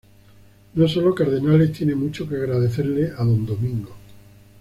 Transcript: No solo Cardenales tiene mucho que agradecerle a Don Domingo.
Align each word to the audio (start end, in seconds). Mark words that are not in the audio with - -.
No 0.73 0.87
solo 0.87 1.13
Cardenales 1.13 1.73
tiene 1.73 1.93
mucho 1.93 2.27
que 2.27 2.33
agradecerle 2.35 3.11
a 3.11 3.23
Don 3.23 3.45
Domingo. 3.45 3.93